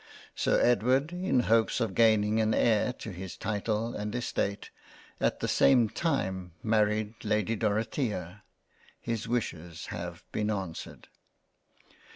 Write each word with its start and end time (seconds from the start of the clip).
Sir 0.33 0.59
Edward 0.59 1.11
in 1.13 1.41
hopes 1.41 1.79
of 1.79 1.93
gaining 1.93 2.41
an 2.41 2.55
Heir 2.55 2.91
to 2.93 3.11
his 3.11 3.37
Title 3.37 3.93
and 3.95 4.15
Estate, 4.15 4.71
at 5.19 5.41
the 5.41 5.47
same 5.47 5.89
time 5.89 6.53
married 6.63 7.13
Lady 7.23 7.55
Dorothea—. 7.55 8.41
His 8.99 9.27
wishes 9.27 9.85
have 9.93 10.23
been 10.31 10.49
answered. 10.49 11.07